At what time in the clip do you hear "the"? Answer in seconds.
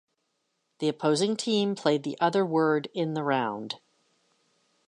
0.79-0.89, 2.01-2.17, 3.13-3.21